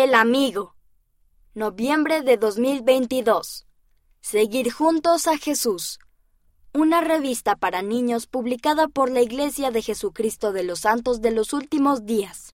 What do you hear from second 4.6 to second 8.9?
juntos a Jesús. Una revista para niños publicada